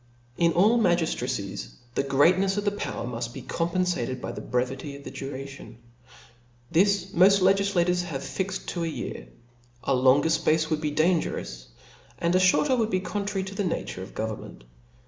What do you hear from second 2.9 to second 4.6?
muft be compenfated by the